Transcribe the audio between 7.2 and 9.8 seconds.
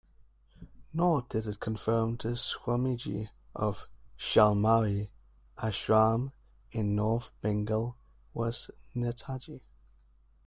Bengal was Netaji.